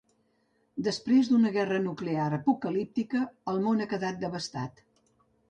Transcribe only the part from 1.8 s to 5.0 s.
nuclear apocalíptica, el món ha quedat devastat.